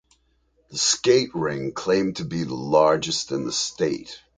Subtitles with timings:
[0.71, 4.19] The skate rink claimed to be the largest in the state.